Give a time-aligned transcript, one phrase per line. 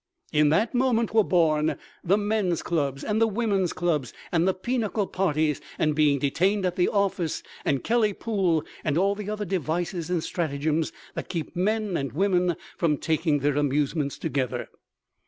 [0.33, 5.05] In that moment were born the men's clubs and the women's clubs and the pinochle
[5.05, 10.09] parties and being detained at the office and Kelly pool and all the other devices
[10.09, 14.69] and stratagems that keep men and women from taking their amusements together.